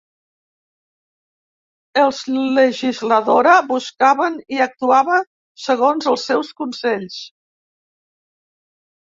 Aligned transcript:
Els 2.03 2.21
legisladora 2.37 3.51
buscaven 3.73 4.39
i 4.57 4.65
actuava 4.67 5.19
segons 5.67 6.11
el 6.15 6.19
seus 6.25 6.51
consells. 6.65 7.21